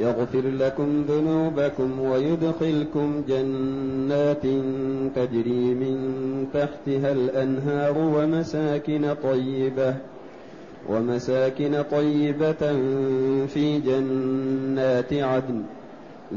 [0.00, 4.42] يغفر لكم ذنوبكم ويدخلكم جنات
[5.16, 5.96] تجري من
[6.54, 9.94] تحتها الأنهار ومساكن طيبة
[10.88, 12.72] ومساكن طيبة
[13.46, 15.62] في جنات عدن.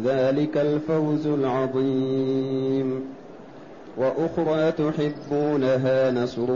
[0.03, 3.01] ذلك الفوز العظيم.
[3.97, 6.51] وأخرى تحبونها نصر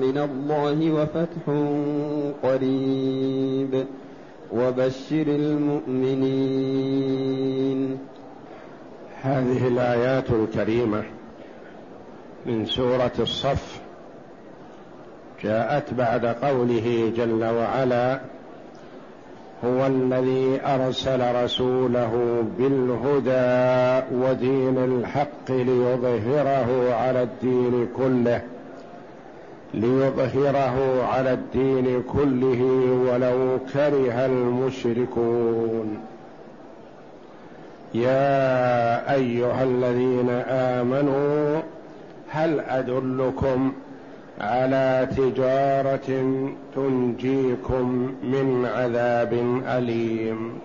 [0.00, 1.44] من الله وفتح
[2.42, 3.84] قريب.
[4.54, 6.48] وبشر المؤمنين.
[9.22, 11.02] هذه الآيات الكريمة
[12.46, 13.80] من سورة الصف
[15.42, 18.20] جاءت بعد قوله جل وعلا
[19.64, 28.42] هو الذي أرسل رسوله بالهدى ودين الحق ليظهره على الدين كله.
[29.74, 32.62] ليظهره على الدين كله
[33.08, 35.98] ولو كره المشركون.
[37.94, 41.60] يا أيها الذين آمنوا
[42.28, 43.72] هل أدلكم
[44.40, 46.24] على تجارة
[46.76, 49.32] تنجيكم من عذاب
[49.66, 50.58] أليم؟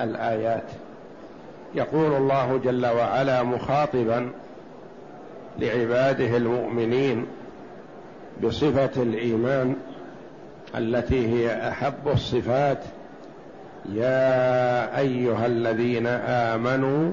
[0.00, 0.70] الآيات.
[1.74, 4.30] يقول الله جل وعلا مخاطبا
[5.58, 7.26] لعباده المؤمنين
[8.42, 9.76] بصفة الإيمان
[10.74, 12.78] التي هي أحب الصفات.
[13.92, 17.12] يا أيها الذين آمنوا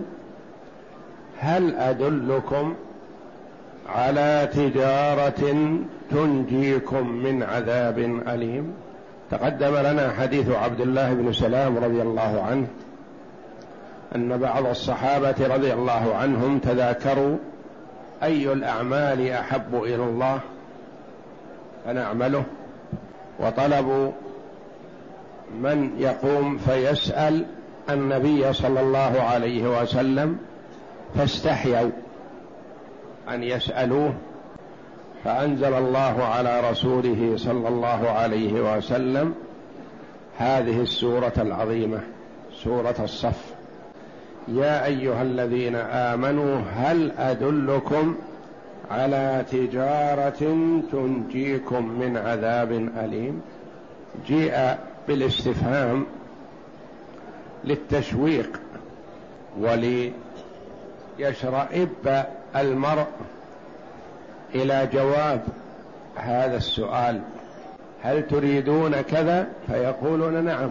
[1.39, 2.75] هل أدلكم
[3.89, 5.55] على تجارة
[6.11, 8.73] تنجيكم من عذاب أليم؟
[9.31, 12.67] تقدم لنا حديث عبد الله بن سلام رضي الله عنه
[14.15, 17.37] أن بعض الصحابة رضي الله عنهم تذاكروا
[18.23, 20.39] أي الأعمال أحب إلى الله؟
[21.85, 22.43] فنعمله
[23.39, 24.11] وطلبوا
[25.61, 27.45] من يقوم فيسأل
[27.89, 30.37] النبي صلى الله عليه وسلم
[31.15, 31.89] فاستحيوا
[33.29, 34.13] أن يسألوه.
[35.23, 39.33] فأنزل الله على رسوله صلى الله عليه وسلم
[40.37, 41.99] هذه السورة العظيمة
[42.63, 43.53] سورة الصف.
[44.47, 48.15] يا أيها الذين آمنوا هل أدلكم
[48.91, 50.57] على تجارة
[50.91, 53.41] تنجيكم من عذاب أليم.
[54.27, 54.75] جيء
[55.07, 56.05] بالاستفهام
[57.63, 58.59] للتشويق
[61.19, 62.23] وليشرئب
[62.55, 63.07] المرء
[64.55, 65.41] إلى جواب
[66.15, 67.21] هذا السؤال.
[68.03, 70.69] هل تريدون كذا؟ فيقولون نعم.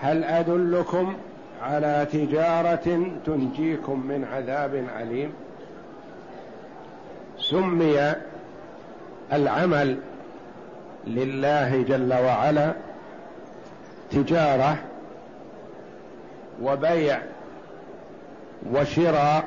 [0.00, 1.16] هل أدلكم
[1.62, 5.32] على تجارة تنجيكم من عذاب عليم
[7.52, 8.14] سمي
[9.32, 9.98] العمل
[11.06, 12.72] لله جل وعلا
[14.10, 14.76] تجارة
[16.62, 17.18] وبيع
[18.72, 19.44] وشراء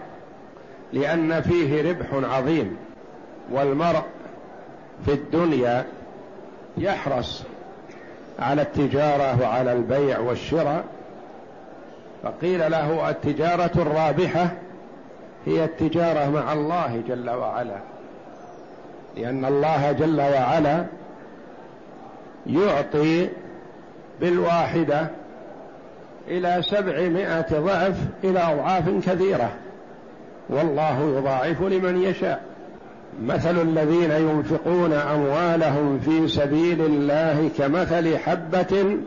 [0.93, 2.77] لأن فيه ربح عظيم
[3.51, 4.03] والمرء
[5.05, 5.85] في الدنيا
[6.77, 7.43] يحرص
[8.39, 10.83] على التجارة وعلى البيع والشراء.
[12.23, 14.51] فقيل له التجارة الرابحة
[15.45, 17.94] هي التجارة مع الله جل وعلا.
[19.17, 20.85] لأن الله جل وعلا
[22.47, 23.29] يعطي
[24.21, 25.07] بالواحدة
[26.27, 29.51] إلى سبعمائة ضعف إلى أضعاف كثيرة.
[30.49, 32.41] والله يضاعف لمن يشاء.
[33.23, 38.97] مثل الذين ينفقون أموالهم في سبيل الله كمثل حبة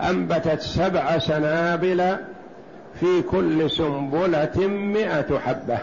[0.00, 2.16] أنبتت سبع سنابل
[3.00, 5.78] في كل سنبلة مئة حبة.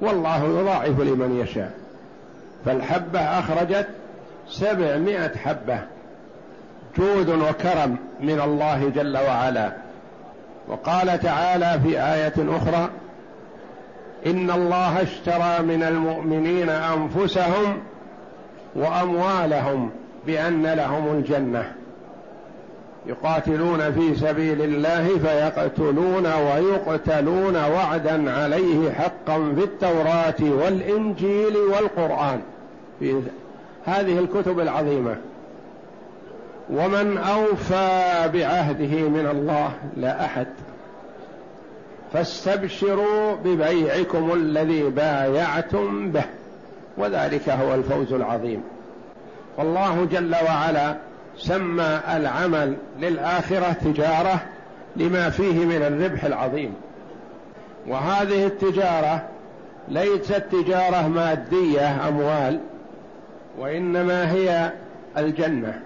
[0.00, 1.85] والله يضاعف لمن يشاء.
[2.66, 3.86] فالحبة أخرجت
[4.48, 5.78] سبعمائة حبة
[6.98, 9.72] جود وكرم من الله جل وعلا.
[10.68, 12.88] وقال تعالى في آية أخرى
[14.26, 17.78] إن الله اشترى من المؤمنين أنفسهم
[18.74, 19.90] وأموالهم
[20.26, 21.72] بأن لهم الجنة.
[23.06, 32.40] يقاتلون في سبيل الله فيقتلون ويقتلون وعدا عليه حقا في التوراة والإنجيل والقرآن.
[33.00, 33.22] في
[33.84, 35.16] هذه الكتب العظيمة.
[36.70, 40.46] ومن أوفى بعهده من الله لا أحد.
[42.12, 46.24] فاستبشروا ببيعكم الذي بايعتم به.
[46.98, 48.62] وذلك هو الفوز العظيم.
[49.58, 50.96] والله جل وعلا
[51.38, 54.42] سمى العمل للآخرة تجارة
[54.96, 56.74] لما فيه من الربح العظيم.
[57.86, 59.22] وهذه التجارة
[59.88, 62.60] ليست تجارة مادية أموال.
[63.58, 64.72] وإنما هي
[65.18, 65.80] الجنة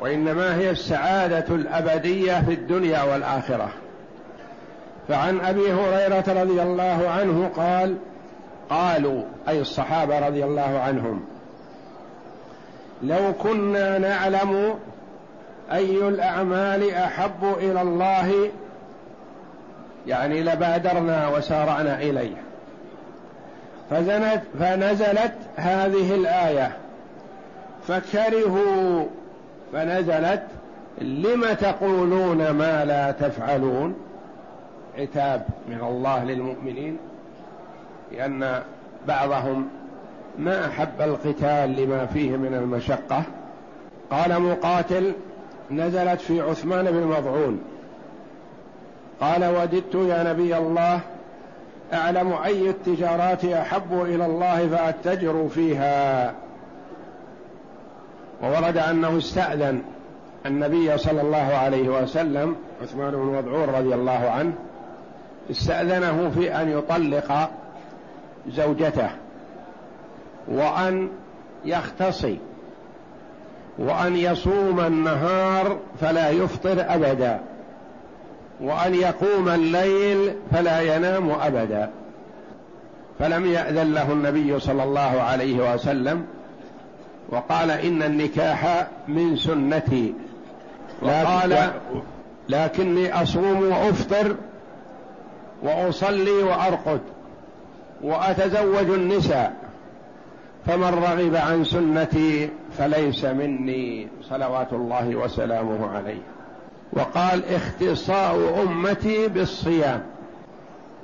[0.00, 3.68] وإنما هي السعادة الأبدية في الدنيا والآخرة.
[5.08, 7.96] فعن أبي هريرة رضي الله عنه قال
[8.70, 11.24] قالوا أي الصحابة رضي الله عنهم
[13.02, 14.74] لو كنا نعلم
[15.72, 18.50] أي الأعمال أحب إلى الله
[20.06, 22.43] يعني لبادرنا وسارعنا إليه.
[23.90, 26.76] فزنت فنزلت هذه الآية.
[27.88, 29.04] فكرهوا
[29.72, 30.42] فنزلت
[31.00, 33.94] لم تقولون ما لا تفعلون؟
[34.98, 36.96] عتاب من الله للمؤمنين
[38.12, 38.62] لأن
[39.08, 39.68] بعضهم
[40.38, 43.22] ما أحب القتال لما فيه من المشقة.
[44.10, 45.12] قال مقاتل
[45.70, 47.60] نزلت في عثمان بن مضعون.
[49.20, 51.00] قال وددت يا نبي الله
[51.94, 56.34] أعلم أي التجارات أحب إلى الله فأتجر فيها.
[58.42, 59.82] وورد أنه استأذن
[60.46, 64.52] النبي صلى الله عليه وسلم عثمان بن مضعون رضي الله عنه
[65.50, 67.50] استأذنه في أن يطلق
[68.48, 69.10] زوجته
[70.48, 71.08] وأن
[71.64, 72.38] يختصي
[73.78, 77.40] وأن يصوم النهار فلا يفطر أبدا.
[78.60, 81.90] وأن يقوم الليل فلا ينام أبدا.
[83.18, 86.26] فلم يأذن له النبي صلى الله عليه وسلم
[87.28, 90.14] وقال إن النكاح من سنتي.
[91.02, 91.70] وقال
[92.48, 94.36] لكني أصوم وأفطر
[95.62, 97.00] وأصلي وأرقد
[98.02, 99.52] وأتزوج النساء.
[100.66, 102.48] فمن رغب عن سنتي
[102.78, 106.20] فليس مني صلوات الله وسلامه عليه.
[106.96, 110.02] وقال اختصاء أمتي بالصيام.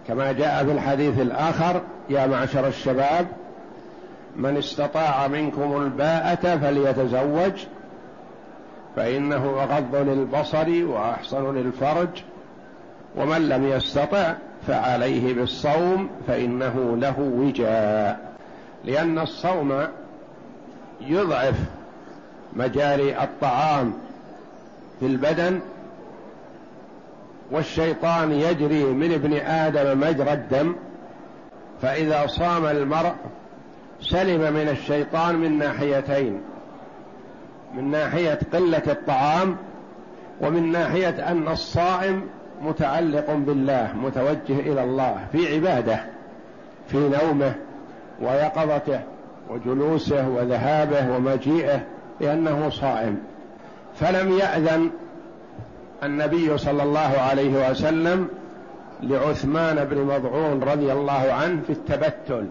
[0.09, 3.27] كما جاء في الحديث الآخر يا معشر الشباب
[4.37, 7.53] من استطاع منكم الباءة فليتزوج
[8.97, 12.09] فإنه أغض للبصر وأحسن للفرج
[13.17, 14.35] ومن لم يستطع
[14.67, 18.35] فعليه بالصوم فإنه له وجاء.
[18.85, 19.87] لأن الصوم
[21.01, 21.55] يضعف
[22.53, 23.93] مجاري الطعام
[25.01, 25.61] في البدن
[27.51, 30.75] والشيطان يجري من ابن آدم مجرى الدم
[31.83, 33.13] فإذا صام المرء
[34.01, 36.41] سلم من الشيطان من ناحيتين
[37.75, 39.57] من ناحية قلة الطعام
[40.41, 42.23] ومن ناحية أن الصائم
[42.63, 46.01] متعلق بالله متوجه إلى الله في عبادة
[46.89, 47.55] في نومه
[48.23, 49.01] ويقظته
[49.51, 51.81] وجلوسه وذهابه ومجيئه
[52.21, 53.19] لأنه صائم.
[53.95, 54.91] فلم يأذن
[56.03, 58.29] النبي صلى الله عليه وسلم
[59.03, 62.47] لعثمان بن مضعون رضي الله عنه في التبتل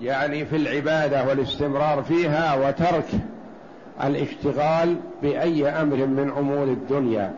[0.00, 3.06] يعني في العبادة والاستمرار فيها وترك
[4.04, 7.34] الاشتغال بأي أمر من أمور الدنيا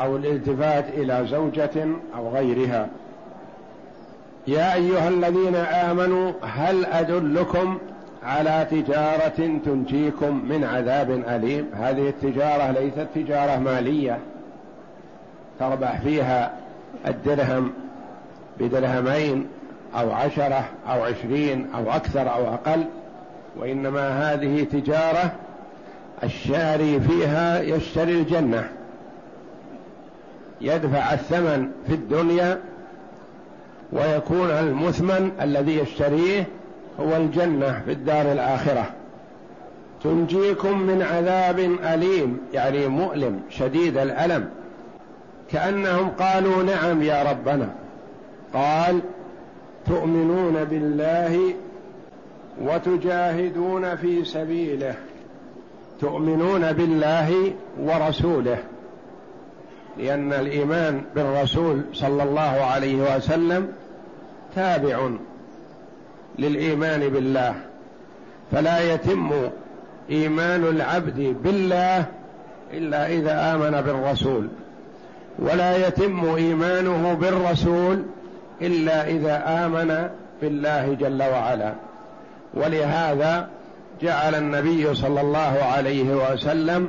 [0.00, 2.88] أو الالتفات إلى زوجة أو غيرها.
[4.46, 7.78] يا أيها الذين آمنوا هل أدلكم
[8.22, 11.66] على تجارة تنجيكم من عذاب أليم.
[11.74, 14.18] هذه التجارة ليست تجارة مالية.
[15.60, 16.52] تربح فيها
[17.06, 17.72] الدرهم
[18.60, 19.46] بدرهمين
[19.94, 22.84] أو عشرة أو عشرين أو أكثر أو أقل
[23.56, 25.32] وإنما هذه تجارة
[26.22, 28.68] الشاري فيها يشتري الجنة.
[30.60, 32.58] يدفع الثمن في الدنيا
[33.92, 36.46] ويكون المثمن الذي يشتريه
[37.00, 38.90] هو الجنة في الدار الآخرة.
[40.04, 41.58] تنجيكم من عذاب
[41.94, 44.48] أليم يعني مؤلم شديد الألم.
[45.50, 47.68] كأنهم قالوا نعم يا ربنا.
[48.54, 49.00] قال
[49.86, 51.54] تؤمنون بالله
[52.62, 54.94] وتجاهدون في سبيله.
[56.00, 58.58] تؤمنون بالله ورسوله.
[59.98, 63.68] لأن الإيمان بالرسول صلى الله عليه وسلم
[64.54, 65.10] تابع.
[66.40, 67.54] للإيمان بالله.
[68.52, 69.30] فلا يتم
[70.10, 72.04] إيمان العبد بالله
[72.72, 74.48] إلا إذا آمن بالرسول.
[75.38, 78.02] ولا يتم إيمانه بالرسول
[78.62, 80.08] إلا إذا آمن
[80.42, 81.72] بالله جل وعلا.
[82.54, 83.48] ولهذا
[84.02, 86.88] جعل النبي صلى الله عليه وسلم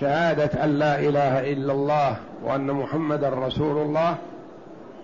[0.00, 4.14] شهادة أن لا إله إلا الله وأن محمدا رسول الله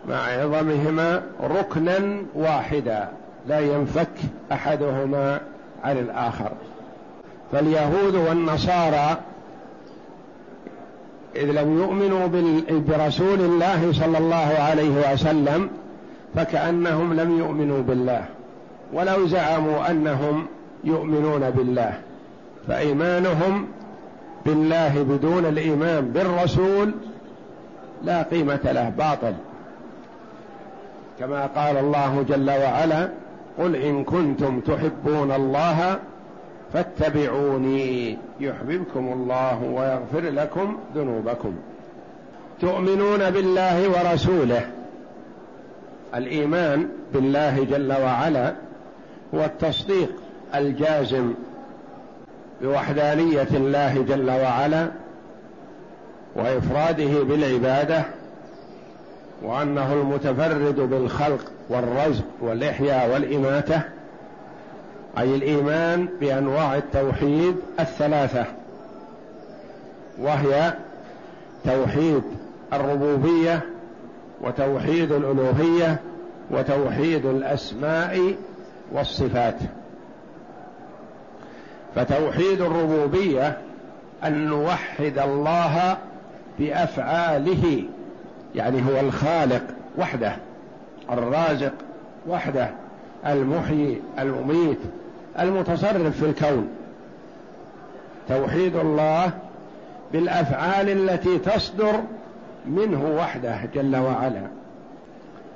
[0.08, 3.08] مع عظمهما ركنا واحدا.
[3.46, 4.08] لا ينفك
[4.52, 5.40] أحدهما
[5.84, 6.50] عن الآخر.
[7.52, 9.16] فاليهود والنصارى
[11.36, 12.26] إذ لم يؤمنوا
[12.70, 15.70] برسول الله صلى الله عليه وسلم
[16.34, 18.24] فكأنهم لم يؤمنوا بالله.
[18.92, 20.46] ولو زعموا أنهم
[20.84, 21.92] يؤمنون بالله
[22.68, 23.66] فإيمانهم
[24.46, 26.92] بالله بدون الإيمان بالرسول
[28.04, 29.34] لا قيمة له باطل.
[31.18, 33.08] كما قال الله جل وعلا
[33.58, 35.98] قل إن كنتم تحبون الله
[36.72, 41.52] فاتبعوني يحببكم الله ويغفر لكم ذنوبكم.
[42.60, 44.70] تؤمنون بالله ورسوله.
[46.14, 48.54] الإيمان بالله جل وعلا
[49.34, 50.10] هو التصديق
[50.54, 51.34] الجازم
[52.62, 54.88] بوحدانية الله جل وعلا
[56.36, 58.04] وإفراده بالعبادة
[59.42, 63.82] وأنه المتفرد بالخلق والرزق والإحياء والإماتة
[65.18, 68.44] أي الإيمان بأنواع التوحيد الثلاثة
[70.18, 70.74] وهي
[71.64, 72.22] توحيد
[72.72, 73.60] الربوبية
[74.40, 76.00] وتوحيد الألوهية
[76.50, 78.34] وتوحيد الأسماء
[78.92, 79.54] والصفات.
[81.94, 83.58] فتوحيد الربوبية
[84.24, 85.96] أن نوحد الله
[86.58, 87.82] بأفعاله
[88.54, 89.62] يعني هو الخالق
[89.98, 90.36] وحده
[91.10, 91.72] الرازق
[92.28, 92.70] وحده
[93.26, 94.78] المحيي المميت
[95.38, 96.68] المتصرف في الكون.
[98.28, 99.30] توحيد الله
[100.12, 102.00] بالأفعال التي تصدر
[102.66, 104.42] منه وحده جل وعلا.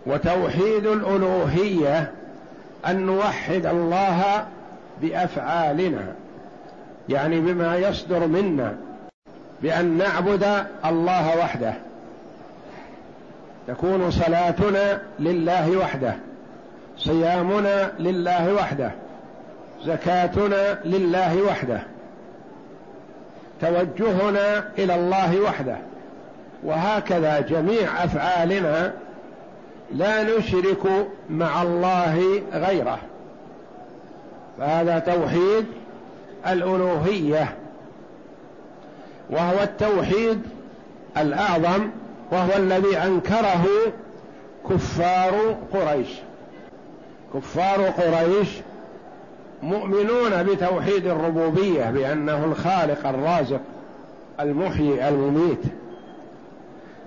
[0.07, 2.11] وتوحيد الألوهية
[2.87, 4.47] أن نوحد الله
[5.03, 6.15] بأفعالنا
[7.09, 8.77] يعني بما يصدر منا
[9.63, 11.75] بأن نعبد الله وحده.
[13.69, 16.15] تكون صلاتنا لله وحده
[16.99, 18.91] صيامنا لله وحده
[19.85, 21.83] زكاتنا لله وحده
[23.61, 25.77] توجهنا إلى الله وحده.
[26.65, 28.93] وهكذا جميع أفعالنا
[29.95, 32.99] لا نشرك مع الله غيره.
[34.59, 35.67] فهذا توحيد
[36.47, 37.55] الألوهية
[39.31, 40.43] وهو التوحيد
[41.17, 41.91] الأعظم
[42.33, 43.65] وهو الذي أنكره
[44.71, 46.09] كفار قريش.
[47.35, 48.49] كفار قريش
[49.63, 53.61] مؤمنون بتوحيد الربوبية بأنه الخالق الرازق
[54.41, 55.63] المحيي المميت.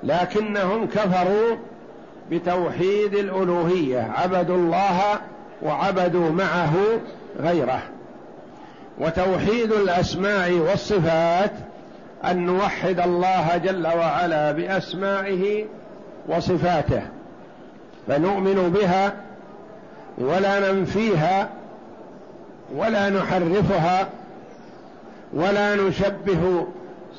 [0.03, 1.55] لكنهم كفروا
[2.31, 4.99] بتوحيد الألوهية عبدوا الله
[5.63, 6.73] وعبدوا معه
[7.39, 7.81] غيره.
[8.99, 11.51] وتوحيد الأسماء والصفات
[12.31, 15.65] أن نوحد الله جل وعلا بأسمائه
[16.27, 17.01] وصفاته
[18.07, 19.13] فنؤمن بها
[20.17, 21.49] ولا ننفيها
[22.75, 24.07] ولا نحرفها
[25.33, 26.67] ولا نشبه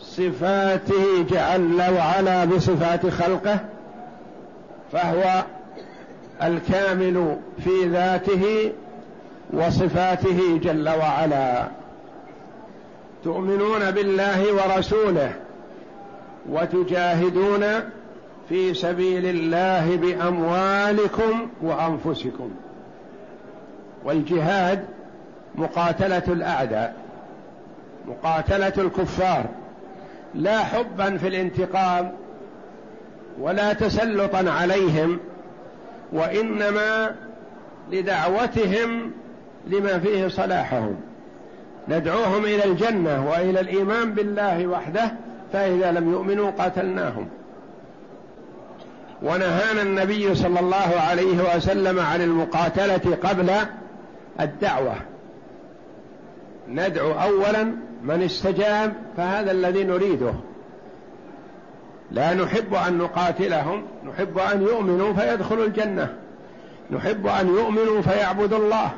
[0.00, 3.58] صفاته جل وعلا بصفات خلقه
[4.92, 5.44] فهو
[6.42, 8.72] الكامل في ذاته
[9.52, 11.68] وصفاته جل وعلا.
[13.26, 15.32] تؤمنون بالله ورسوله
[16.48, 17.64] وتجاهدون
[18.48, 22.50] في سبيل الله بأموالكم وأنفسكم.
[24.04, 24.84] والجهاد
[25.54, 26.96] مقاتلة الأعداء
[28.08, 29.44] مقاتلة الكفار
[30.34, 32.12] لا حبا في الانتقام
[33.40, 35.18] ولا تسلطا عليهم
[36.12, 37.14] وإنما
[37.90, 39.12] لدعوتهم
[39.66, 40.96] لما فيه صلاحهم.
[41.88, 45.12] ندعوهم إلى الجنة وإلى الإيمان بالله وحده
[45.52, 47.28] فإذا لم يؤمنوا قاتلناهم.
[49.22, 53.50] ونهانا النبي صلى الله عليه وسلم عن المقاتلة قبل
[54.40, 54.94] الدعوة.
[56.68, 57.64] ندعو اولا
[58.02, 60.32] من استجاب فهذا الذي نريده.
[62.10, 66.14] لا نحب أن نقاتلهم نحب أن يؤمنوا فيدخلوا الجنة.
[66.90, 68.90] نحب أن يؤمنوا فيعبدوا الله.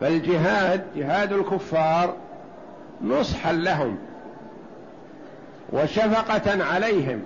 [0.00, 2.14] فالجهاد جهاد الكفار
[3.04, 3.98] نصحا لهم
[5.72, 7.22] وشفقة عليهم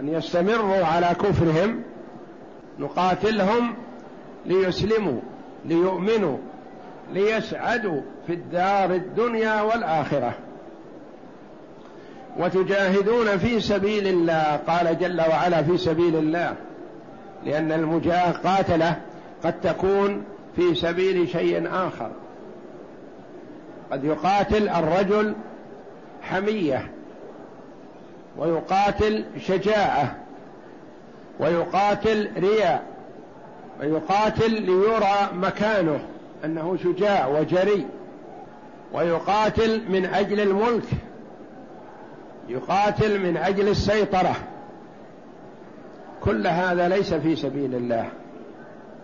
[0.00, 1.82] أن يستمروا على كفرهم
[2.78, 3.74] نقاتلهم
[4.46, 5.20] ليسلموا
[5.64, 6.38] ليؤمنوا
[7.12, 10.34] ليسعدوا في الدار الدنيا والآخرة.
[12.38, 16.54] وتجاهدون في سبيل الله قال جل وعلا في سبيل الله
[17.44, 18.96] لأن المقاتله
[19.44, 20.24] قد تكون
[20.56, 22.10] في سبيل شيء آخر.
[23.92, 25.34] قد يقاتل الرجل
[26.22, 26.90] حمية
[28.38, 30.16] ويقاتل شجاعة
[31.40, 32.82] ويقاتل رياء
[33.80, 36.00] ويقاتل ليرى مكانه
[36.44, 37.86] أنه شجاع وجريء
[38.92, 40.84] ويقاتل من أجل الملك
[42.48, 44.36] يقاتل من أجل السيطرة.
[46.20, 48.08] كل هذا ليس في سبيل الله.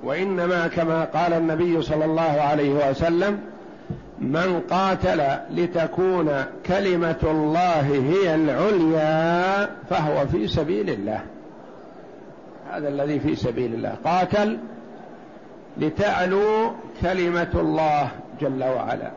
[0.05, 3.41] وإنما كما قال النبي صلى الله عليه وسلم
[4.21, 11.21] من قاتل لتكون كلمة الله هي العليا فهو في سبيل الله.
[12.73, 13.95] هذا الذي في سبيل الله.
[14.05, 14.59] قاتل
[15.77, 18.09] لتعلو كلمة الله
[18.41, 19.11] جل وعلا.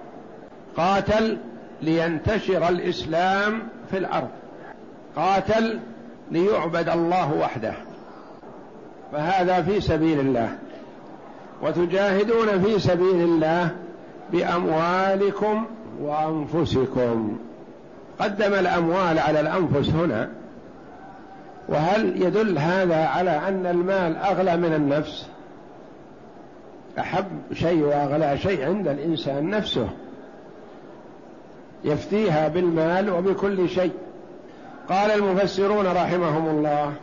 [0.77, 1.37] قاتل
[1.81, 3.61] لينتشر الإسلام
[3.91, 4.29] في الأرض.
[5.15, 5.79] قاتل
[6.31, 7.73] ليعبد الله وحده.
[9.11, 10.49] فهذا في سبيل الله.
[11.61, 13.69] وتجاهدون في سبيل الله
[14.31, 15.65] بأموالكم
[16.01, 17.37] وأنفسكم.
[18.19, 20.29] قدم الأموال على الأنفس هنا.
[21.69, 25.27] وهل يدل هذا على أن المال أغلى من النفس؟
[26.99, 29.89] أحب شيء وأغلى شيء عند الإنسان نفسه.
[31.83, 33.91] يفتيها بالمال وبكل شيء.
[34.89, 36.93] قال المفسرون رحمهم الله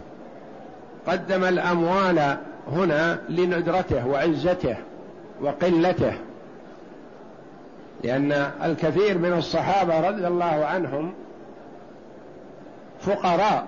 [1.06, 2.36] قدم الأموال
[2.72, 4.76] هنا لندرته وعزته
[5.40, 6.12] وقلته
[8.04, 8.32] لأن
[8.64, 11.12] الكثير من الصحابة رضي الله عنهم
[13.00, 13.66] فقراء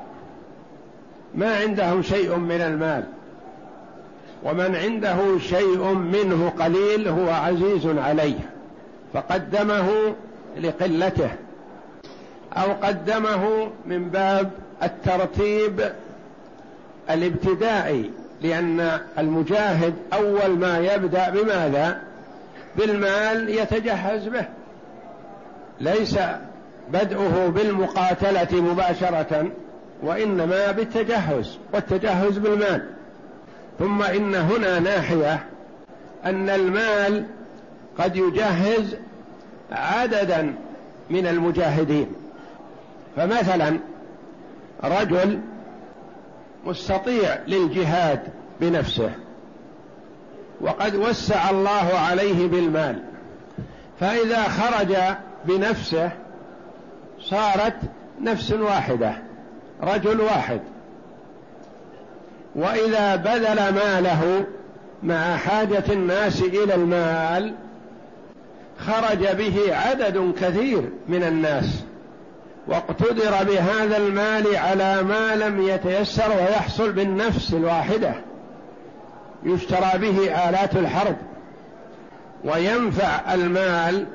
[1.35, 3.05] ما عندهم شيء من المال
[4.45, 8.51] ومن عنده شيء منه قليل هو عزيز عليه
[9.15, 10.15] فقدمه
[10.61, 11.31] لقلته
[12.57, 14.51] أو قدمه من باب
[14.83, 15.93] الترتيب
[17.11, 18.11] الابتدائي
[18.43, 22.01] لأن المجاهد أول ما يبدأ بماذا؟
[22.77, 24.45] بالمال يتجهز به.
[25.81, 26.19] ليس
[26.93, 29.47] بدءه بالمقاتلة مباشرة
[30.03, 32.87] وإنما بالتجهز والتجهز بالمال.
[33.79, 35.47] ثم إن هنا ناحية
[36.25, 37.25] أن المال
[37.99, 38.97] قد يجهز
[39.73, 40.55] عددا
[41.11, 42.13] من المجاهدين.
[43.17, 43.79] فمثلا
[44.85, 45.41] رجل
[46.67, 48.21] مستطيع للجهاد
[48.61, 49.11] بنفسه.
[50.61, 53.03] وقد وسع الله عليه بالمال.
[54.01, 54.97] فإذا خرج
[55.45, 56.11] بنفسه
[57.21, 57.77] صارت
[58.21, 59.15] نفس واحدة
[59.83, 60.61] رجل واحد.
[62.55, 64.45] وإذا بذل ماله
[65.03, 67.55] مع حاجة الناس إلى المال
[68.79, 71.85] خرج به عدد كثير من الناس.
[72.67, 78.15] واقتدر بهذا المال على ما لم يتيسر ويحصل بالنفس الواحدة.
[79.45, 81.17] يشترى به آلات الحرب.
[82.45, 84.07] وينفع المال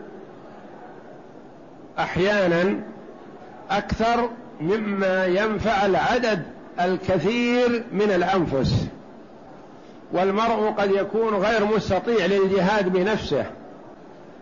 [2.00, 2.80] أحيانا
[3.72, 4.30] أكثر
[4.62, 6.44] مما ينفع العدد
[6.80, 8.88] الكثير من الأنفس.
[10.12, 13.46] والمرء قد يكون غير مستطيع للجهاد بنفسه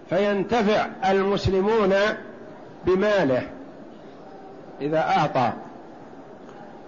[0.10, 1.94] فينتفع المسلمون
[2.86, 3.53] بماله.
[4.84, 5.52] إذا أعطى.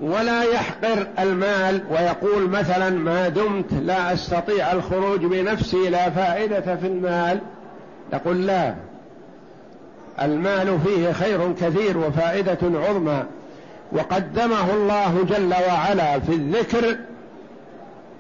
[0.02, 7.40] ولا يحقر المال ويقول مثلا ما دمت لا أستطيع الخروج بنفسي لا فائدة في المال.
[8.14, 8.76] يقول لا.
[10.22, 13.24] المال فيه خير كثير وفائدة عظمى.
[13.92, 16.98] وقدمه الله جل وعلا في الذكر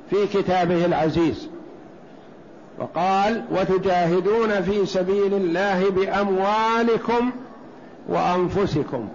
[0.10, 1.48] في كتابه العزيز.
[2.80, 7.32] وقال وتجاهدون في سبيل الله بأموالكم
[8.10, 9.08] وأنفسكم.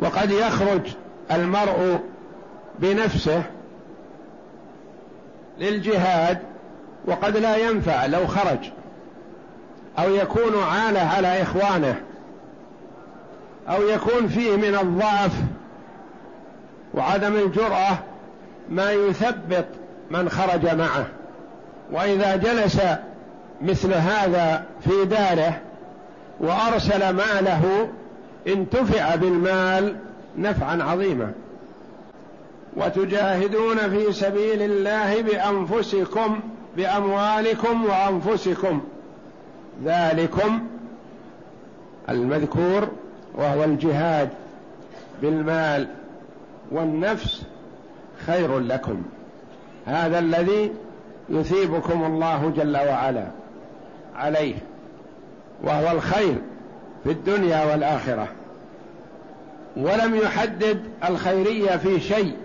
[0.00, 0.80] وقد يخرج
[1.30, 2.00] المرء
[2.78, 3.42] بنفسه
[5.58, 6.38] للجهاد
[7.06, 8.70] وقد لا ينفع لو خرج
[9.98, 11.94] أو يكون عالة على إخوانه
[13.68, 15.32] أو يكون فيه من الضعف
[16.94, 17.98] وعدم الجرأة
[18.70, 19.64] ما يثبط
[20.10, 21.06] من خرج معه.
[21.92, 22.80] وإذا جلس
[23.62, 25.60] مثل هذا في داره
[26.40, 27.88] وأرسل ماله
[28.46, 29.96] انتفع بالمال
[30.38, 31.32] نفعا عظيما.
[32.76, 36.40] وتجاهدون في سبيل الله بأنفسكم
[36.76, 38.80] بأموالكم وأنفسكم.
[39.84, 40.66] ذلكم
[42.08, 42.88] المذكور
[43.34, 44.28] وهو الجهاد
[45.22, 45.88] بالمال
[46.70, 47.42] والنفس
[48.26, 49.02] خير لكم.
[49.86, 50.72] هذا الذي
[51.28, 53.26] يثيبكم الله جل وعلا
[54.16, 54.54] عليه
[55.62, 56.36] وهو الخير
[57.04, 58.28] في الدنيا والآخرة.
[59.76, 62.36] ولم يحدد الخيرية في شيء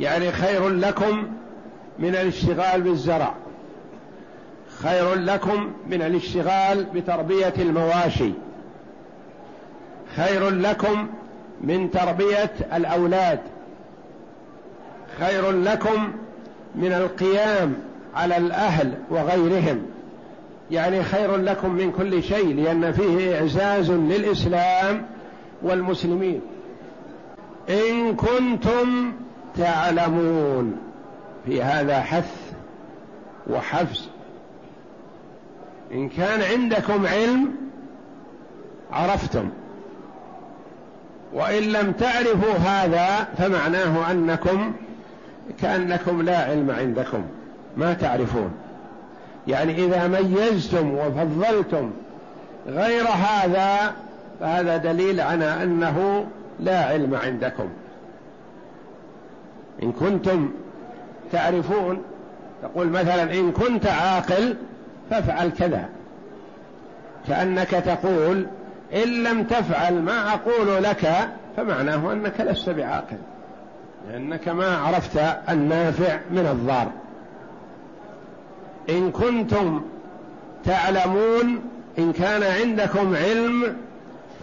[0.00, 1.26] يعني خير لكم
[1.98, 3.34] من الاشتغال بالزرع
[4.82, 8.32] خير لكم من الاشتغال بتربية المواشي
[10.16, 11.08] خير لكم
[11.60, 13.38] من تربية الأولاد
[15.18, 16.12] خير لكم
[16.74, 17.74] من القيام
[18.14, 19.82] على الأهل وغيرهم
[20.70, 25.06] يعني خير لكم من كل شيء لأن فيه إعزاز للإسلام
[25.62, 26.40] والمسلمين.
[27.68, 29.12] إن كنتم
[29.56, 30.76] تعلمون
[31.46, 32.52] في هذا حث
[33.50, 34.08] وحفز.
[35.92, 37.48] إن كان عندكم علم
[38.92, 39.48] عرفتم.
[41.32, 44.72] وإن لم تعرفوا هذا فمعناه أنكم
[45.62, 47.22] كأنكم لا علم عندكم.
[47.76, 48.50] ما تعرفون.
[49.48, 51.90] يعني إذا ميزتم وفضلتم
[52.66, 53.92] غير هذا
[54.40, 56.26] فهذا دليل على أنه
[56.60, 57.68] لا علم عندكم.
[59.82, 60.50] إن كنتم
[61.32, 62.02] تعرفون
[62.62, 64.56] تقول مثلا إن كنت عاقل
[65.10, 65.88] فافعل كذا.
[67.28, 68.46] كأنك تقول
[68.94, 73.16] إن لم تفعل ما أقول لك فمعناه أنك لست بعاقل
[74.10, 76.90] لأنك ما عرفت النافع من الضار.
[78.90, 79.82] إن كنتم
[80.64, 81.60] تعلمون
[81.98, 83.76] إن كان عندكم علم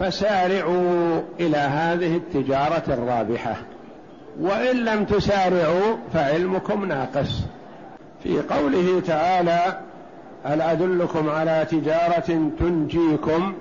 [0.00, 3.56] فسارعوا إلى هذه التجارة الرابحة.
[4.40, 7.40] وإن لم تسارعوا فعلمكم ناقص.
[8.22, 9.78] في قوله تعالى
[10.44, 13.54] هل أدلكم على تجارة تنجيكم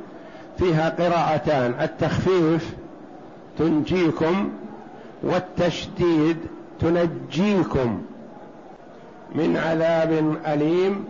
[0.60, 2.74] فيها قراءتان؟ التخفيف
[3.58, 4.52] تنجيكم
[5.24, 6.38] والتشديد
[6.80, 8.02] تنجيكم.
[9.36, 11.06] من عذاب أليم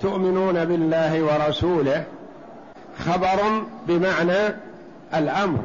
[0.00, 2.04] تؤمنون بالله ورسوله
[2.98, 4.54] خبر بمعنى
[5.14, 5.58] الأمر.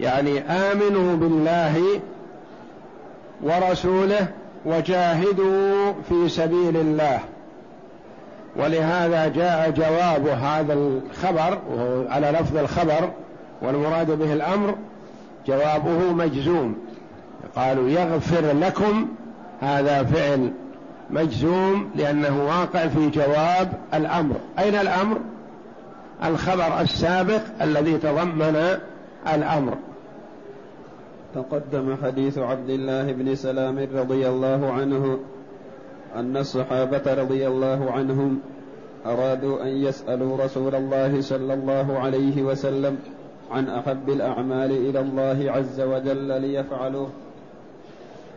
[0.00, 2.00] يعني آمنوا بالله
[3.42, 4.26] ورسوله
[4.64, 7.20] وجاهدوا في سبيل الله.
[8.56, 13.10] ولهذا جاء جواب هذا الخبر وهو على لفظ الخبر
[13.62, 14.74] والمراد به الأمر
[15.46, 16.76] جوابه مجزوم.
[17.56, 19.08] قالوا يغفر لكم
[19.60, 20.52] هذا فعل
[21.10, 24.34] مجزوم لأنه واقع في جواب الأمر.
[24.58, 25.18] أين الأمر؟
[26.24, 28.78] الخبر السابق الذي تضمن
[29.34, 29.74] الأمر.
[31.34, 35.18] تقدم حديث عبد الله بن سلام رضي الله عنه
[36.16, 38.38] أن الصحابة رضي الله عنهم
[39.06, 42.98] أرادوا أن يسألوا رسول الله صلى الله عليه وسلم
[43.50, 47.08] عن أحب الأعمال إلى الله عز وجل ليفعلوه.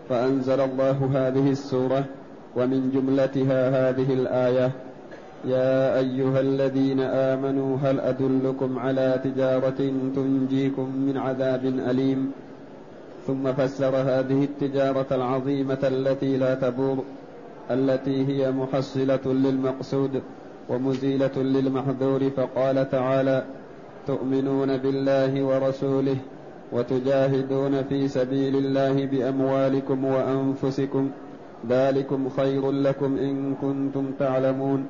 [0.09, 2.03] فأنزل الله هذه السورة
[2.55, 4.71] ومن جملتها هذه الآية
[5.45, 12.31] يا أيها الذين آمنوا هل أدلكم على تجارة تنجيكم من عذاب أليم؟
[13.27, 17.03] ثم فسر هذه التجارة العظيمة التي لا تبور
[17.71, 20.21] التي هي محصلة للمقصود
[20.69, 23.43] ومزيلة للمحذور فقال تعالى
[24.07, 26.17] تؤمنون بالله ورسوله
[26.71, 31.09] وتجاهدون في سبيل الله بأموالكم وأنفسكم
[31.69, 34.85] ذلكم خير لكم إن كنتم تعلمون.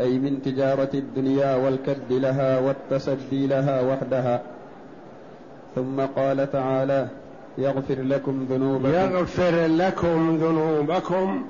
[0.00, 4.42] أي من تجارة الدنيا والكد لها والتصدي لها وحدها.
[5.74, 7.08] ثم قال تعالى
[7.58, 8.94] يغفر لكم ذنوبكم.
[8.94, 11.44] يغفر لكم ذنوبكم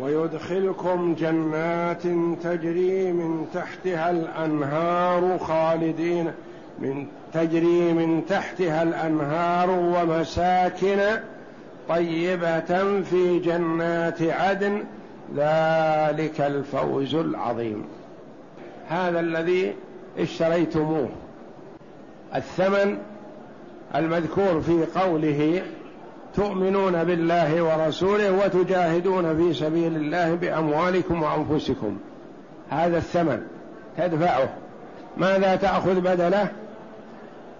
[0.00, 2.02] ويدخلكم جنات
[2.42, 6.32] تجري من تحتها الأنهار خالدين
[6.78, 11.00] من تجري من تحتها الأنهار ومساكن
[11.88, 14.82] طيبة في جنات عدن
[15.36, 17.84] ذلك الفوز العظيم.
[18.88, 19.74] هذا الذي
[20.18, 21.08] اشتريتموه.
[22.34, 22.98] الثمن
[23.94, 25.62] المذكور في قوله
[26.34, 31.98] تؤمنون بالله ورسوله وتجاهدون في سبيل الله بأموالكم وأنفسكم.
[32.70, 33.42] هذا الثمن
[33.98, 34.48] تدفعه.
[35.16, 36.48] ماذا تأخذ بدله؟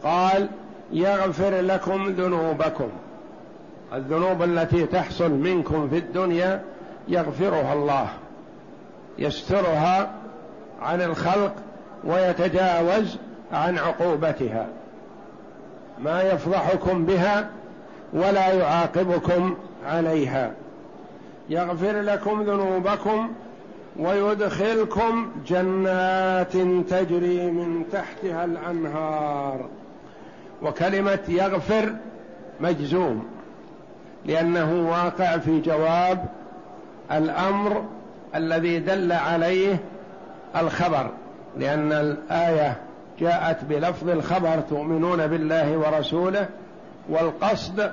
[0.05, 0.49] قال
[0.93, 2.89] يغفر لكم ذنوبكم.
[3.95, 6.63] الذنوب التي تحصل منكم في الدنيا
[7.09, 8.09] يغفرها الله
[9.19, 10.11] يسترها
[10.83, 11.55] عن الخلق
[12.05, 13.17] ويتجاوز
[13.53, 14.67] عن عقوبتها.
[16.05, 17.51] ما يفضحكم بها
[18.13, 20.53] ولا يعاقبكم عليها.
[21.49, 23.33] يغفر لكم ذنوبكم
[23.99, 26.53] ويدخلكم جنات
[26.91, 29.61] تجري من تحتها الأنهار.
[30.63, 31.95] وكلمة يغفر
[32.61, 33.27] مجزوم
[34.27, 36.25] لأنه واقع في جواب
[37.13, 37.85] الأمر
[38.35, 39.77] الذي دل عليه
[40.57, 41.11] الخبر
[41.59, 42.77] لأن الآية
[43.21, 46.49] جاءت بلفظ الخبر تؤمنون بالله ورسوله
[47.09, 47.93] والقصد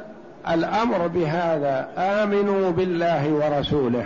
[0.50, 4.04] الأمر بهذا آمنوا بالله ورسوله.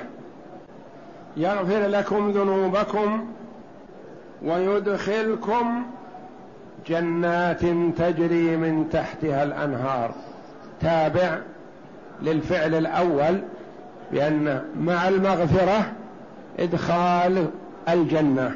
[1.38, 3.26] يغفر لكم ذنوبكم
[4.45, 5.86] ويدخلكم
[6.88, 7.62] جنات
[7.97, 10.12] تجري من تحتها الأنهار.
[10.82, 11.38] تابع
[12.21, 13.41] للفعل الأول
[14.12, 15.92] بأن مع المغفرة
[16.60, 17.48] إدخال
[17.89, 18.56] الجنة.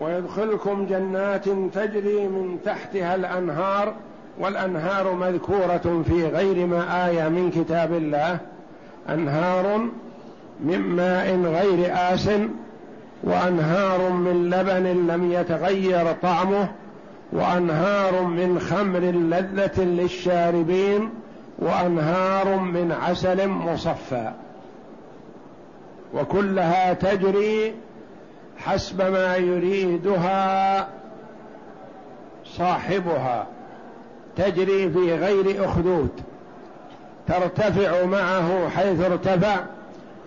[0.00, 3.94] ويدخلكم جنات تجري من تحتها الأنهار
[4.38, 8.38] والأنهار مذكورة في غير ما آية من كتاب الله.
[9.08, 9.88] أنهار
[10.60, 12.30] من ماء غير آس
[13.24, 16.68] وأنهار من لبن لم يتغير طعمه
[17.32, 21.10] وأنهار من خمر لذة للشاربين
[21.58, 24.32] وأنهار من عسل مصفى.
[26.14, 27.74] وكلها تجري
[28.58, 30.88] حسب ما يريدها
[32.44, 33.46] صاحبها
[34.36, 36.10] تجري في غير أخدود
[37.28, 39.60] ترتفع معه حيث ارتفع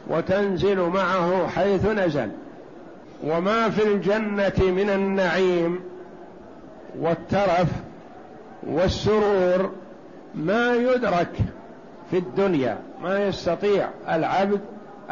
[0.10, 2.30] وتنزل معه حيث نزل.
[3.24, 5.80] وما في الجنة من النعيم
[7.00, 7.68] والترف
[8.64, 9.72] والسرور
[10.36, 11.38] ما يدرك
[12.12, 14.62] في الدنيا ما يستطيع العبد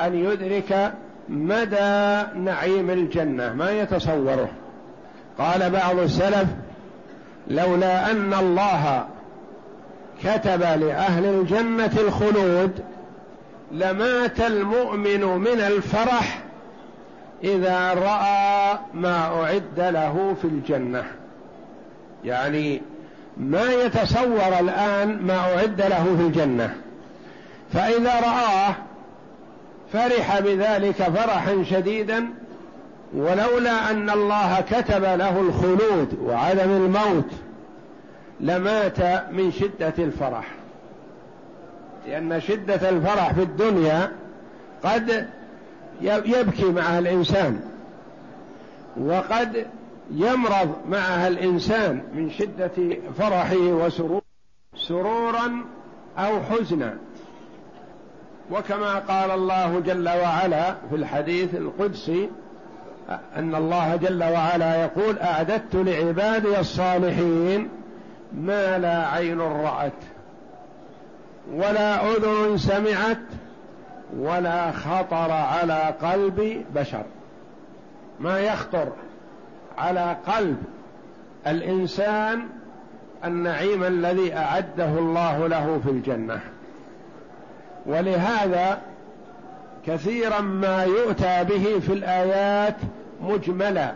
[0.08, 0.94] أن يدرك
[1.30, 4.50] مدى نعيم الجنة ما يتصوره.
[5.38, 6.48] قال بعض السلف
[7.48, 9.06] لولا أن الله
[10.24, 12.72] كتب لأهل الجنة الخلود
[13.72, 16.42] لمات المؤمن من الفرح
[17.44, 21.04] إذا رأى ما أعد له في الجنة.
[22.26, 22.82] يعني
[23.38, 26.76] ما يتصور الآن ما أعد له في الجنة.
[27.74, 28.76] فإذا رآه
[29.94, 32.28] فرح بذلك فرحا شديدا
[33.14, 37.32] ولولا أن الله كتب له الخلود وعدم الموت
[38.40, 39.00] لمات
[39.32, 40.48] من شدة الفرح.
[42.08, 44.12] لأن شدة الفرح في الدنيا
[44.84, 45.28] قد
[46.02, 47.60] يبكي معها الإنسان
[48.98, 49.68] وقد
[50.12, 54.22] يمرض معها الإنسان من شدة فرحه وسرور
[54.76, 55.66] سرورا
[56.18, 56.98] أو حزنا.
[58.52, 62.30] وكما قال الله جل وعلا في الحديث القدسي
[63.36, 67.70] أن الله جل وعلا يقول أعددت لعبادي الصالحين
[68.34, 69.92] ما لا عين رأت
[71.54, 73.18] ولا أذن سمعت
[74.18, 77.04] ولا خطر على قلب بشر.
[78.20, 78.88] ما يخطر
[79.78, 80.58] على قلب
[81.48, 82.48] الإنسان
[83.26, 86.40] النعيم الذي أعده الله له في الجنة.
[87.86, 88.82] ولهذا
[89.88, 92.76] كثيرا ما يؤتى به في الآيات
[93.22, 93.94] مجملا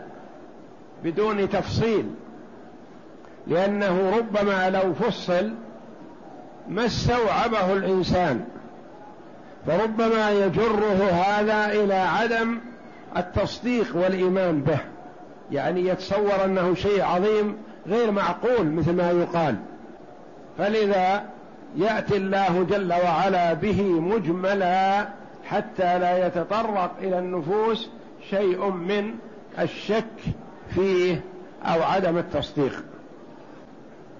[1.04, 2.06] بدون تفصيل
[3.46, 5.52] لأنه ربما لو فصل
[6.68, 8.44] ما استوعبه الإنسان
[9.66, 12.58] فربما يجره هذا إلى عدم
[13.16, 14.78] التصديق والإيمان به
[15.50, 19.56] يعني يتصور أنه شيء عظيم غير معقول مثل ما يقال.
[20.58, 21.22] فلذا
[21.76, 25.08] يأتي الله جل وعلا به مجملا
[25.44, 27.88] حتى لا يتطرق إلى النفوس
[28.30, 29.14] شيء من
[29.58, 30.04] الشك
[30.74, 31.20] فيه
[31.64, 32.84] أو عدم التصديق.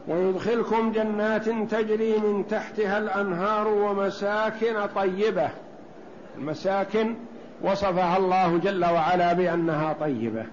[0.09, 5.49] ويدخلكم جنات تجري من تحتها الأنهار ومساكن طيبة.
[6.39, 7.15] المساكن
[7.63, 10.45] وصفها الله جل وعلا بأنها طيبة.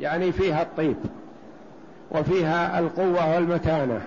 [0.00, 0.96] يعني فيها الطيب
[2.10, 4.00] وفيها القوة والمتانة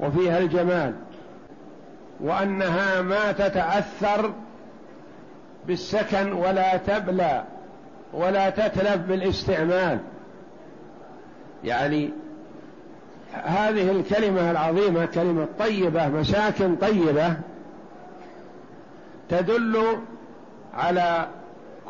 [0.00, 0.94] وفيها الجمال
[2.20, 4.32] وأنها ما تتأثر
[5.66, 7.44] بالسكن ولا تبلى
[8.12, 9.98] ولا تتلف بالاستعمال.
[11.64, 12.10] يعني
[13.44, 17.36] هذه الكلمة العظيمة كلمة طيبة مساكن طيبة
[19.28, 19.98] تدل
[20.74, 21.26] على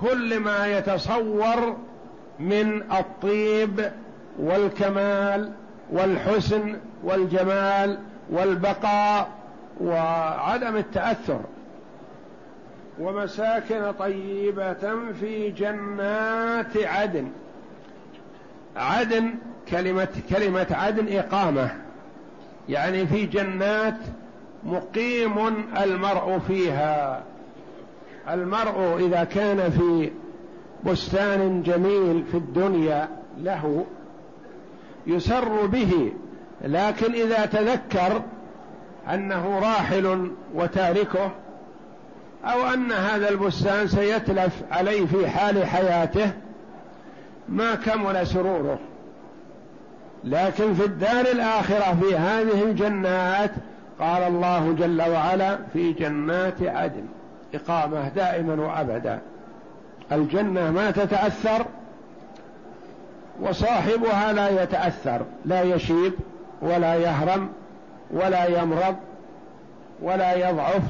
[0.00, 1.76] كل ما يتصور
[2.40, 3.90] من الطيب
[4.38, 5.52] والكمال
[5.92, 7.98] والحسن والجمال
[8.30, 9.28] والبقاء
[9.80, 11.40] وعدم التأثر
[13.00, 17.28] ومساكن طيبة في جنات عدن.
[18.76, 19.34] عدن
[19.70, 21.70] كلمة كلمة عدن إقامة.
[22.68, 23.98] يعني في جنات
[24.64, 25.38] مقيم
[25.82, 27.22] المرء فيها.
[28.28, 30.10] المرء إذا كان في
[30.84, 33.08] بستان جميل في الدنيا
[33.38, 33.86] له
[35.06, 36.12] يسر به
[36.64, 38.22] لكن إذا تذكر
[39.14, 41.30] أنه راحل وتاركه
[42.44, 46.30] أو أن هذا البستان سيتلف عليه في حال حياته
[47.48, 48.78] ما كمل سروره.
[50.24, 53.50] لكن في الدار الآخرة في هذه الجنات
[54.00, 57.04] قال الله جل وعلا في جنات عدن
[57.54, 59.20] إقامة دائما وأبدا.
[60.12, 61.66] الجنة ما تتأثر
[63.40, 66.12] وصاحبها لا يتأثر لا يشيب
[66.62, 67.48] ولا يهرم.
[68.10, 68.96] ولا يمرض
[70.02, 70.82] ولا يضعف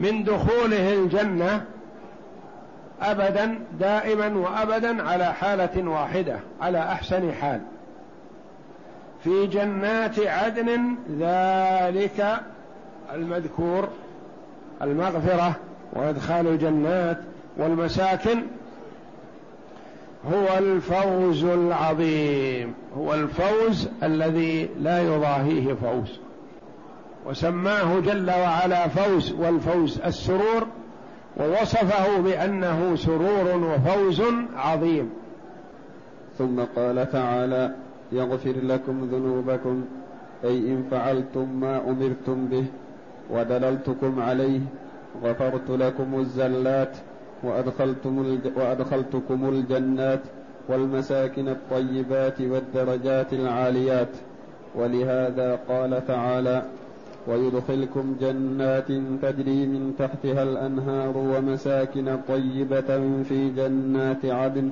[0.00, 1.64] من دخوله الجنة
[3.02, 7.60] أبدا دائما وأبدا على حالة واحدة على أحسن حال.
[9.24, 12.40] في جنات عدن ذلك
[13.14, 13.88] المذكور
[14.82, 15.56] المغفرة
[15.92, 17.18] وإدخال الجنات
[17.56, 18.42] والمساكن
[20.26, 26.18] هو الفوز العظيم هو الفوز الذي لا يضاهيه فوز.
[27.26, 30.66] وسماه جل وعلا فوز والفوز السرور
[31.36, 34.22] ووصفه بأنه سرور وفوز
[34.56, 35.10] عظيم.
[36.38, 37.74] ثم قال تعالى
[38.12, 39.84] يغفر لكم ذنوبكم
[40.44, 42.64] أي إن فعلتم ما أمرتم به
[43.30, 44.60] ودللتكم عليه
[45.24, 46.96] غفرت لكم الزلات
[47.44, 50.20] وأدخلتم وأدخلتكم الجنات
[50.68, 54.08] والمساكن الطيبات والدرجات العاليات.
[54.74, 56.62] ولهذا قال تعالى
[57.28, 58.88] ويدخلكم جنات
[59.22, 64.70] تجري من تحتها الأنهار ومساكن طيبة في جنات عدن.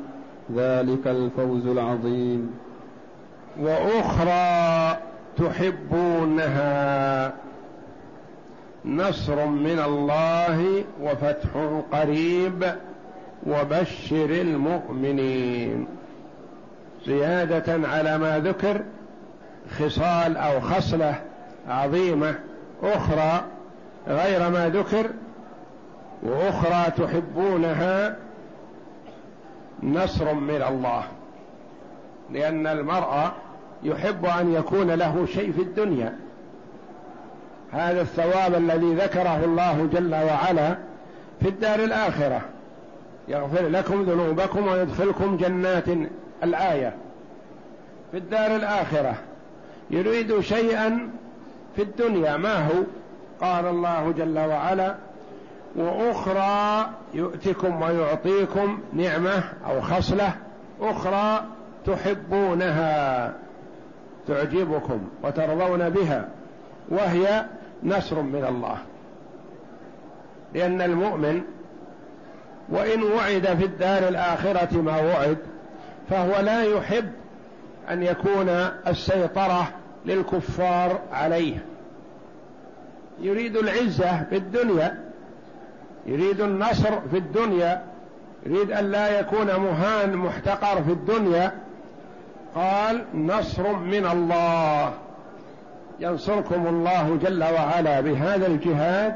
[0.56, 2.50] ذلك الفوز العظيم.
[3.60, 4.96] وأخرى
[5.38, 7.32] تحبونها.
[8.84, 11.48] نصر من الله وفتح
[11.92, 12.72] قريب
[13.46, 15.86] وبشر المؤمنين.
[17.06, 18.84] زيادة على ما ذكر
[19.78, 21.14] خصال أو خصلة
[21.68, 22.34] عظيمة
[22.82, 23.44] أخرى
[24.08, 25.10] غير ما ذكر
[26.22, 28.16] وأخرى تحبونها
[29.82, 31.04] نصر من الله.
[32.30, 33.30] لأن المرء
[33.82, 36.18] يحب أن يكون له شيء في الدنيا.
[37.72, 40.76] هذا الثواب الذي ذكره الله جل وعلا
[41.40, 42.40] في الدار الآخرة.
[43.28, 45.84] يغفر لكم ذنوبكم ويدخلكم جنات
[46.42, 46.94] الآية.
[48.12, 49.14] في الدار الآخرة.
[49.90, 51.10] يريد شيئا
[51.76, 52.36] في الدنيا.
[52.36, 52.82] ما هو؟
[53.40, 54.94] قال الله جل وعلا
[55.76, 60.32] وأخرى يؤتكم ويعطيكم نعمة أو خصلة
[60.80, 61.44] أخرى
[61.86, 63.32] تحبونها
[64.28, 66.28] تعجبكم وترضون بها
[66.88, 67.44] وهي
[67.84, 68.78] نصر من الله.
[70.54, 71.42] لأن المؤمن
[72.68, 75.38] وإن وعد في الدار الآخرة ما وعد
[76.10, 77.10] فهو لا يحب
[77.90, 78.48] أن يكون
[78.86, 79.68] السيطرة
[80.06, 81.64] للكفار عليه.
[83.20, 84.98] يريد العزة في الدنيا
[86.06, 87.82] يريد النصر في الدنيا
[88.46, 91.52] يريد أن لا يكون مهان محتقر في الدنيا.
[92.54, 94.92] قال نصر من الله.
[96.00, 99.14] ينصركم الله جل وعلا بهذا الجهاد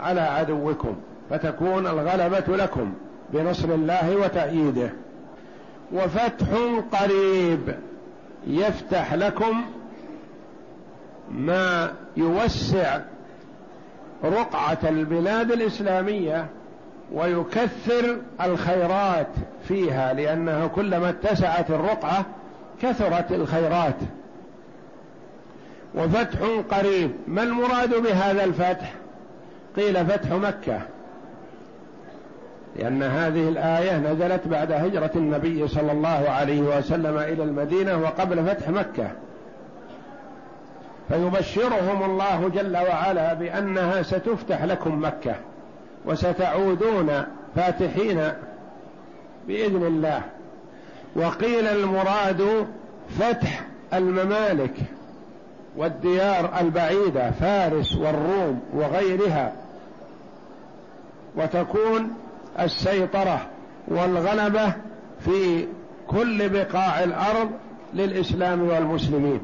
[0.00, 0.96] على عدوكم
[1.30, 2.92] فتكون الغلبة لكم
[3.32, 4.90] بنصر الله وتأييده.
[5.92, 6.46] وفتح
[6.92, 7.74] قريب
[8.46, 9.64] يفتح لكم
[11.30, 13.00] ما يوسع
[14.24, 16.46] رقعة البلاد الإسلامية
[17.12, 19.28] ويكثر الخيرات
[19.68, 22.26] فيها لأنها كلما اتسعت الرقعة
[22.82, 23.96] كثرت الخيرات.
[25.94, 26.38] وفتح
[26.70, 27.10] قريب.
[27.26, 28.94] ما المراد بهذا الفتح؟
[29.76, 30.80] قيل فتح مكة.
[32.76, 38.68] لأن هذه الآية نزلت بعد هجرة النبي صلى الله عليه وسلم إلى المدينة وقبل فتح
[38.68, 39.10] مكة.
[41.08, 45.34] فيبشرهم الله جل وعلا بأنها ستفتح لكم مكة
[46.06, 47.24] وستعودون
[47.56, 48.32] فاتحين
[49.48, 50.22] بإذن الله.
[51.16, 52.66] وقيل المراد
[53.18, 53.60] فتح
[53.94, 54.74] الممالك.
[55.78, 59.52] والديار البعيدة فارس والروم وغيرها.
[61.36, 62.10] وتكون
[62.60, 63.40] السيطرة
[63.88, 64.72] والغلبة
[65.20, 65.66] في
[66.08, 67.50] كل بقاع الأرض
[67.94, 69.40] للإسلام والمسلمين.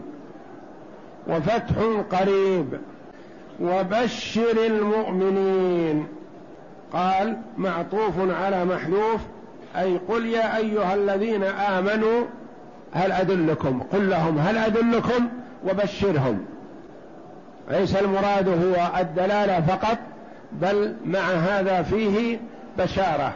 [1.28, 1.74] وفتح
[2.12, 2.80] قريب
[3.60, 6.06] وبشر المؤمنين.
[6.92, 9.20] قال معطوف على محذوف
[9.76, 12.24] أي قل يا أيها الذين آمنوا
[12.92, 15.28] هل أدلكم؟ قل لهم هل أدلكم؟
[15.68, 16.44] وبشرهم.
[17.70, 19.98] ليس المراد هو الدلالة فقط
[20.52, 22.40] بل مع هذا فيه
[22.78, 23.32] بشارة.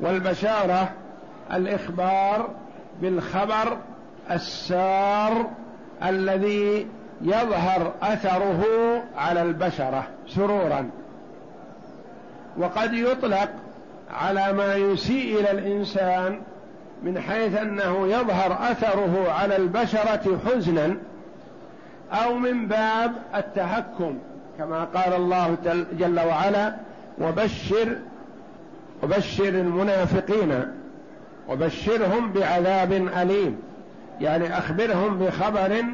[0.00, 0.88] والبشارة
[1.52, 2.48] الإخبار
[3.02, 3.76] بالخبر
[4.30, 5.46] السار
[6.04, 6.86] الذي
[7.22, 8.64] يظهر أثره
[9.16, 10.90] على البشرة سرورا.
[12.58, 13.48] وقد يطلق
[14.10, 16.40] على ما يسيء إلى الإنسان
[17.02, 20.96] من حيث أنه يظهر أثره على البشرة حزنا
[22.12, 24.18] أو من باب التهكم
[24.58, 25.56] كما قال الله
[25.98, 26.76] جل وعلا
[27.20, 27.96] وبشر
[29.02, 30.62] وبشر المنافقين
[31.48, 33.56] وبشرهم بعذاب أليم.
[34.20, 35.84] يعني أخبرهم بخبر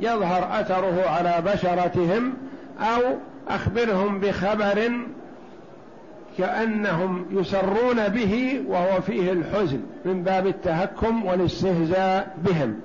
[0.00, 2.34] يظهر أثره على بشرتهم
[2.80, 3.02] أو
[3.48, 4.92] أخبرهم بخبر
[6.38, 12.80] كأنهم يسرون به وهو فيه الحزن من باب التهكم والاستهزاء بهم.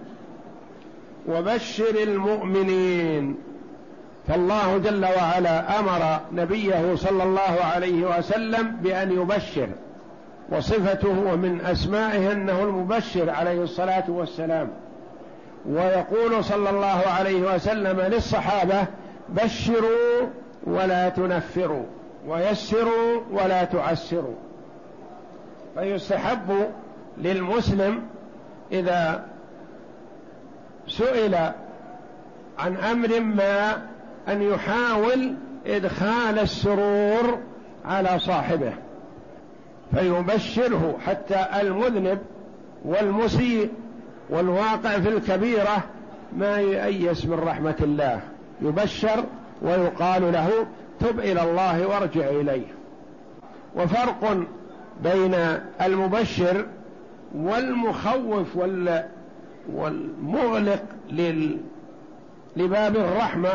[1.28, 3.36] وبشر المؤمنين.
[4.28, 9.68] فالله جل وعلا أمر نبيه صلى الله عليه وسلم بأن يبشر
[10.50, 14.70] وصفته ومن أسمائه أنه المبشر عليه الصلاة والسلام.
[15.70, 18.86] ويقول صلى الله عليه وسلم للصحابة
[19.30, 20.28] بشروا
[20.64, 21.86] ولا تنفروا
[22.28, 24.36] ويسروا ولا تعسروا.
[25.76, 26.68] فيستحب
[27.18, 28.02] للمسلم
[28.72, 29.26] إذا
[30.92, 31.36] سئل
[32.60, 33.82] عن أمر ما
[34.28, 35.36] أن يحاول
[35.68, 37.39] إدخال السرور
[37.86, 38.74] على صاحبه
[39.96, 42.20] فيبشره حتى المذنب
[42.86, 43.70] والمسيء
[44.30, 45.84] والواقع في الكبيرة
[46.38, 48.20] ما ييأس من رحمة الله.
[48.62, 49.24] يبشر
[49.62, 50.50] ويقال له
[51.00, 52.68] تب إلى الله وارجع إليه.
[53.76, 54.46] وفرق
[55.04, 55.36] بين
[55.82, 56.66] المبشر
[57.36, 59.04] والمخوف وال
[59.76, 61.58] والمغلق لل
[62.56, 63.50] لباب الرحمة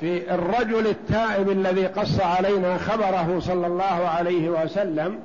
[0.00, 5.18] في الرجل التائب الذي قص علينا خبره صلى الله عليه وسلم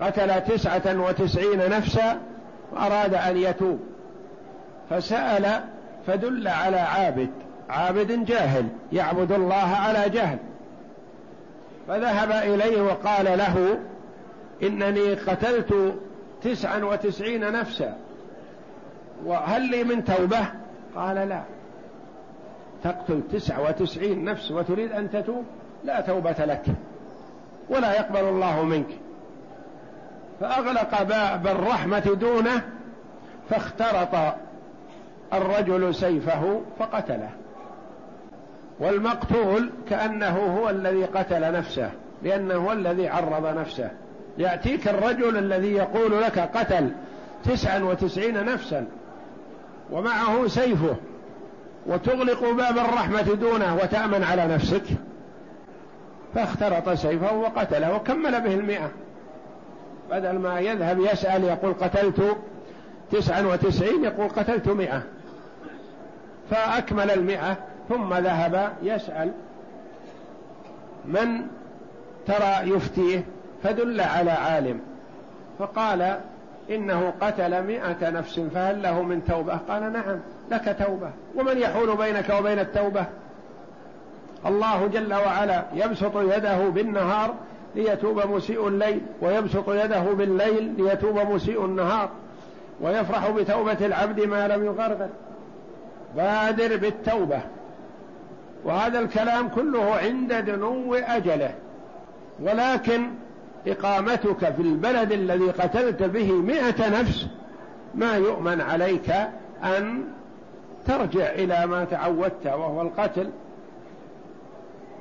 [0.00, 2.20] قتل تسعة وتسعين نفسا
[2.72, 3.80] وأراد أن يتوب.
[4.90, 5.60] فسأل
[6.06, 7.30] فدل على عابد
[7.68, 10.38] عابد جاهل يعبد الله على جهل.
[11.88, 13.78] فذهب إليه وقال له
[14.62, 15.94] إنني قتلت
[16.44, 17.96] تسعا وتسعين نفسا.
[19.24, 20.46] وهل لي من توبة؟
[20.96, 21.42] قال لا.
[22.84, 25.44] تقتل تسع وتسعين نفس وتريد أن تتوب؟
[25.84, 26.64] لا توبة لك.
[27.68, 28.88] ولا يقبل الله منك.
[30.40, 32.62] فأغلق باب الرحمة دونه
[33.50, 34.34] فاخترط
[35.32, 37.30] الرجل سيفه فقتله.
[38.80, 41.90] والمقتول كأنه هو الذي قتل نفسه
[42.22, 43.90] لأنه هو الذي عرض نفسه.
[44.38, 46.92] يأتيك الرجل الذي يقول لك قتل
[47.44, 48.86] تسعا وتسعين نفسا
[49.90, 50.96] ومعه سيفه
[51.86, 54.82] وتغلق باب الرحمة دونه وتأمن على نفسك.
[56.34, 58.90] فاخترط سيفه وقتله وكمل به المئة.
[60.10, 62.36] بدل ما يذهب يسأل يقول قتلت
[63.10, 65.02] تسعا وتسعين يقول قتلت مئة.
[66.50, 67.56] فأكمل المئة
[67.88, 69.32] ثم ذهب يسأل
[71.04, 71.46] من
[72.26, 73.24] ترى يفتيه.
[73.62, 74.80] فدل على عالم.
[75.58, 76.18] فقال
[76.70, 80.18] إنه قتل مئة نفس فهل له من توبة؟ قال نعم
[80.50, 81.10] لك توبة.
[81.36, 83.04] ومن يحول بينك وبين التوبة؟
[84.46, 87.34] الله جل وعلا يبسط يده بالنهار
[87.74, 92.08] ليتوب مسيء الليل ويبسط يده بالليل ليتوب مسيء النهار
[92.80, 95.08] ويفرح بتوبة العبد ما لم يغرغر.
[96.16, 97.40] بادر بالتوبة.
[98.64, 101.54] وهذا الكلام كله عند دنو أجله.
[102.40, 103.10] ولكن
[103.66, 107.26] إقامتك في البلد الذي قتلت به مئة نفس
[107.94, 109.10] ما يؤمن عليك
[109.64, 110.04] أن
[110.86, 113.30] ترجع إلى ما تعودت وهو القتل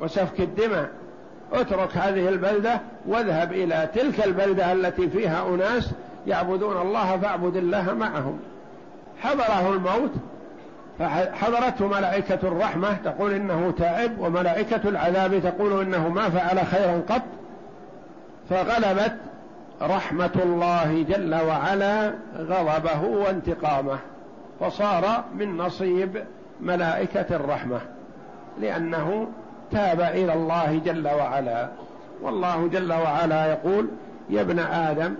[0.01, 0.89] وسفك الدماء.
[1.53, 5.91] اترك هذه البلدة واذهب إلى تلك البلدة التي فيها أناس
[6.27, 8.39] يعبدون الله فاعبد الله معهم.
[9.21, 10.11] حضره الموت
[10.99, 17.21] فحضرته ملائكة الرحمة تقول إنه تائب وملائكة العذاب تقول إنه ما فعل خيرا قط.
[18.51, 19.15] فغلبت
[19.81, 23.97] رحمة الله جل وعلا غضبه وانتقامه
[24.59, 26.23] فصار من نصيب
[26.61, 27.79] ملائكة الرحمة
[28.59, 29.27] لأنه
[29.71, 31.67] تاب إلى الله جل وعلا.
[32.21, 33.87] والله جل وعلا يقول
[34.29, 35.15] يا ابن آدم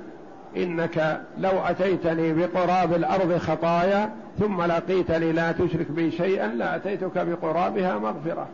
[0.58, 4.10] إنك لو أتيتني بقراب الأرض خطايا
[4.40, 8.48] ثم لقيتني لا تشرك بي شيئا لأتيتك بقرابها مغفرة.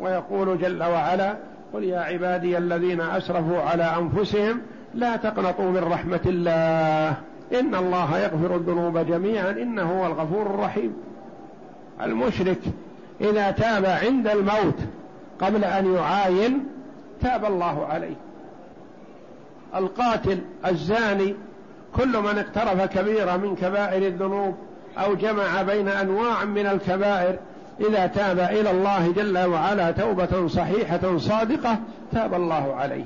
[0.00, 1.34] ويقول جل وعلا
[1.72, 4.60] قل يا عبادي الذين أسرفوا على أنفسهم
[4.94, 7.08] لا تقنطوا من رحمة الله.
[7.60, 9.50] إن الله يغفر الذنوب جميعا.
[9.50, 10.96] إنه هو الغفور الرحيم.
[12.02, 12.60] المشرك
[13.20, 14.78] إذا تاب عند الموت
[15.40, 16.64] قبل أن يعاين
[17.20, 18.16] تاب الله عليه.
[19.74, 21.34] القاتل الزاني
[21.96, 24.54] كل من اقترف كبيرة من كبائر الذنوب
[24.98, 27.38] أو جمع بين أنواع من الكبائر
[27.80, 31.78] إذا تاب إلى الله جل وعلا توبة صحيحة صادقة
[32.12, 33.04] تاب الله عليه.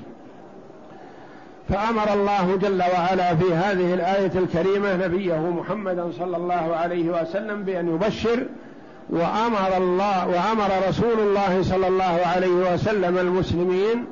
[1.69, 7.95] فأمر الله جل وعلا في هذه الآية الكريمة نبيه محمدا صلى الله عليه وسلم بأن
[7.95, 8.45] يبشر
[9.09, 14.05] وأمر الله وأمر رسول الله صلى الله عليه وسلم المسلمين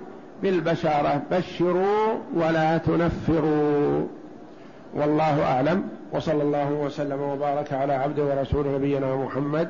[0.44, 4.08] بالبشارة بشروا ولا تنفروا.
[4.94, 5.84] والله أعلم
[6.14, 9.70] وصلى الله وسلم وبارك على عبد ورسول نبينا محمد